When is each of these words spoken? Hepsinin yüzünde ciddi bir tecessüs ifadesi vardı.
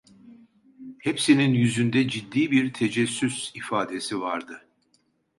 Hepsinin 0.99 1.53
yüzünde 1.53 2.07
ciddi 2.07 2.51
bir 2.51 2.73
tecessüs 2.73 3.51
ifadesi 3.55 4.21
vardı. 4.21 4.67